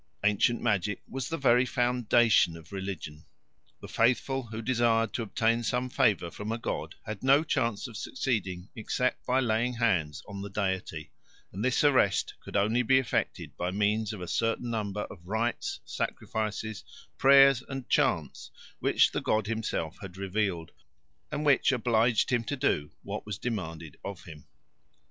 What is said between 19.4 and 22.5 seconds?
himself had revealed, and which obliged him